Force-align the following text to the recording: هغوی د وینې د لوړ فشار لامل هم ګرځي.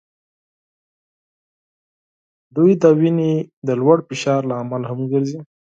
هغوی 2.47 2.73
د 2.81 2.83
وینې 2.99 3.33
د 3.67 3.69
لوړ 3.81 3.97
فشار 4.07 4.41
لامل 4.51 4.83
هم 4.89 4.99
ګرځي. 5.11 5.39